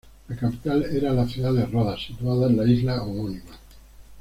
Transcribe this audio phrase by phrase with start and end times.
[0.29, 3.51] La capital era la ciudad de Rodas, situada en la isla homónima.